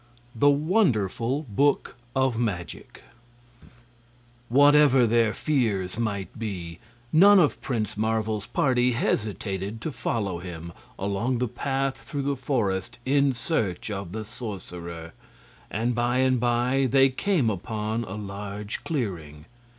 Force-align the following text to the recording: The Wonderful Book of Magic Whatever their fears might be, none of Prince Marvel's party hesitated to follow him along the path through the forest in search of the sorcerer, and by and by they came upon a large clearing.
The 0.33 0.49
Wonderful 0.49 1.43
Book 1.43 1.95
of 2.15 2.35
Magic 2.39 3.03
Whatever 4.49 5.05
their 5.05 5.31
fears 5.31 5.99
might 5.99 6.39
be, 6.39 6.79
none 7.13 7.37
of 7.37 7.61
Prince 7.61 7.95
Marvel's 7.95 8.47
party 8.47 8.93
hesitated 8.93 9.79
to 9.81 9.91
follow 9.91 10.39
him 10.39 10.73
along 10.97 11.37
the 11.37 11.47
path 11.47 11.97
through 11.99 12.23
the 12.23 12.35
forest 12.35 12.97
in 13.05 13.31
search 13.33 13.91
of 13.91 14.11
the 14.11 14.25
sorcerer, 14.25 15.13
and 15.69 15.93
by 15.93 16.17
and 16.17 16.39
by 16.39 16.87
they 16.89 17.09
came 17.09 17.51
upon 17.51 18.03
a 18.05 18.15
large 18.15 18.83
clearing. 18.83 19.45